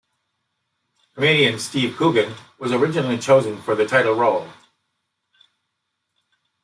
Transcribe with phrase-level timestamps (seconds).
[1.13, 4.47] Comedian Steve Coogan was originally chosen for the title role.